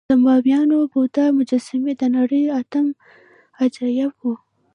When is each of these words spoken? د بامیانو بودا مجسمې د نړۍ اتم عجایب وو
د 0.09 0.11
بامیانو 0.25 0.77
بودا 0.91 1.25
مجسمې 1.37 1.93
د 1.97 2.03
نړۍ 2.15 2.43
اتم 2.59 2.85
عجایب 3.61 4.11
وو 4.21 4.33